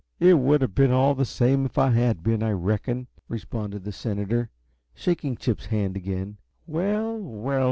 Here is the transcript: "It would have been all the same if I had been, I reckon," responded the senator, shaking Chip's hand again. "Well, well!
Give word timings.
"It 0.19 0.39
would 0.39 0.61
have 0.63 0.73
been 0.73 0.89
all 0.89 1.13
the 1.13 1.25
same 1.25 1.63
if 1.63 1.77
I 1.77 1.91
had 1.91 2.23
been, 2.23 2.41
I 2.41 2.53
reckon," 2.53 3.05
responded 3.29 3.83
the 3.83 3.91
senator, 3.91 4.49
shaking 4.95 5.37
Chip's 5.37 5.67
hand 5.67 5.95
again. 5.95 6.37
"Well, 6.65 7.19
well! 7.19 7.59